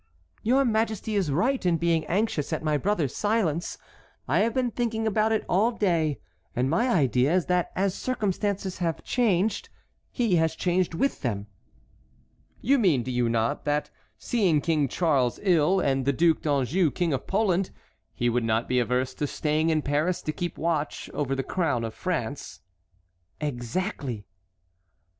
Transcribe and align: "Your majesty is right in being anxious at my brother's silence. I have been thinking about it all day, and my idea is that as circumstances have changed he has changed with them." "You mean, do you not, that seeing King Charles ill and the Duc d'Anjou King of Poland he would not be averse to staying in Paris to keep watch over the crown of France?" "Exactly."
"Your 0.41 0.65
majesty 0.65 1.13
is 1.13 1.31
right 1.31 1.63
in 1.63 1.77
being 1.77 2.07
anxious 2.07 2.51
at 2.51 2.63
my 2.63 2.75
brother's 2.75 3.15
silence. 3.15 3.77
I 4.27 4.39
have 4.39 4.51
been 4.51 4.71
thinking 4.71 5.05
about 5.05 5.31
it 5.31 5.45
all 5.47 5.71
day, 5.73 6.19
and 6.55 6.67
my 6.71 6.89
idea 6.89 7.31
is 7.31 7.45
that 7.45 7.71
as 7.75 7.93
circumstances 7.93 8.79
have 8.79 9.03
changed 9.03 9.69
he 10.11 10.37
has 10.37 10.55
changed 10.55 10.95
with 10.95 11.21
them." 11.21 11.45
"You 12.61 12.79
mean, 12.79 13.03
do 13.03 13.11
you 13.11 13.29
not, 13.29 13.63
that 13.65 13.91
seeing 14.17 14.59
King 14.59 14.87
Charles 14.87 15.39
ill 15.43 15.79
and 15.79 16.03
the 16.03 16.13
Duc 16.13 16.41
d'Anjou 16.41 16.89
King 16.89 17.13
of 17.13 17.27
Poland 17.27 17.69
he 18.15 18.27
would 18.27 18.43
not 18.43 18.67
be 18.67 18.79
averse 18.79 19.13
to 19.13 19.27
staying 19.27 19.69
in 19.69 19.83
Paris 19.83 20.23
to 20.23 20.31
keep 20.31 20.57
watch 20.57 21.11
over 21.13 21.35
the 21.35 21.43
crown 21.43 21.83
of 21.83 21.93
France?" 21.93 22.61
"Exactly." 23.39 24.25